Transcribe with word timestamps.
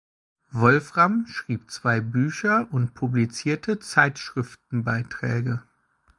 Wolfram 0.51 1.27
schrieb 1.27 1.69
zwei 1.69 1.99
Bücher 2.01 2.67
und 2.71 2.95
publizierte 2.95 3.77
Zeitschriftenbeiträge. 3.77 5.61